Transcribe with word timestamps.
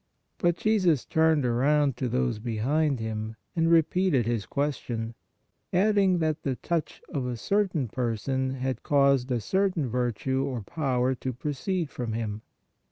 But 0.39 0.57
Jesus 0.57 1.05
turned 1.05 1.45
around 1.45 1.95
to 1.97 2.09
those 2.09 2.39
behind 2.39 2.99
Him, 2.99 3.35
and 3.55 3.69
repeated 3.69 4.25
His 4.25 4.47
question, 4.47 5.13
adding 5.71 6.17
that 6.17 6.41
the 6.41 6.55
touch 6.55 7.03
of 7.09 7.27
a 7.27 7.37
certain 7.37 7.87
person 7.87 8.55
had 8.55 8.81
caused 8.81 9.31
a 9.31 9.39
certain 9.39 9.87
virtue 9.87 10.43
or 10.43 10.63
power 10.63 11.13
to 11.13 11.33
pro 11.33 11.51
ceed 11.51 11.91
from 11.91 12.13
Him. 12.13 12.41